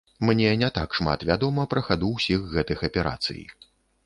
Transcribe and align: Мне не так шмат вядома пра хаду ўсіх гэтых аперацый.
Мне 0.27 0.53
не 0.61 0.69
так 0.77 0.95
шмат 0.99 1.25
вядома 1.31 1.67
пра 1.75 1.83
хаду 1.89 2.09
ўсіх 2.17 2.49
гэтых 2.57 2.77
аперацый. 2.89 3.41